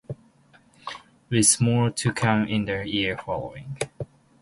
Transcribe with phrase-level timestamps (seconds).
[1.29, 3.77] With more to come in the years following.